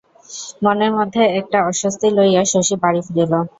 মনের 0.63 0.91
মধ্যে 0.97 1.21
একটা 1.39 1.57
অস্বস্তি 1.69 2.07
লইয়া 2.17 2.43
শশী 2.51 2.75
বাড়ি 2.83 3.01
ফিরিল। 3.07 3.33